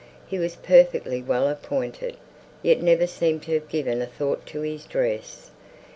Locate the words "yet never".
2.63-3.05